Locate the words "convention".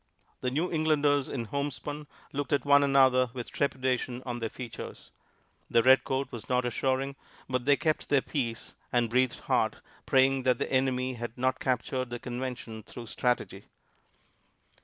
12.17-12.81